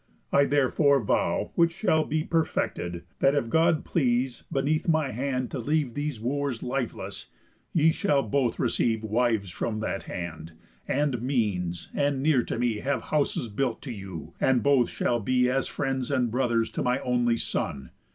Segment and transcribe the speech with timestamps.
[0.33, 5.59] I therefore vow, which shall be perfected, That if God please beneath my hand to
[5.59, 7.27] leave These Wooers lifeless,
[7.71, 10.53] ye shall both receive Wives from that hand,
[10.87, 15.47] and means, and near to me Have houses built to you, and both shall be
[15.47, 17.91] As friends and brothers to my only son.